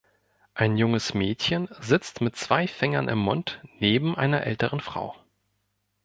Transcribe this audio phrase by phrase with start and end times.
[0.55, 5.15] Ein junges Mädchen sitzt mit zwei Fingern im Mund neben einer älteren Frau.